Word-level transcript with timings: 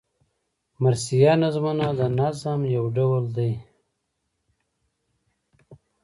مرثیه 0.83 1.31
نظمونه 1.43 1.87
د 1.99 2.01
نظم 2.19 2.59
یو 2.75 2.85
ډول 2.97 3.23
دﺉ. 3.35 3.55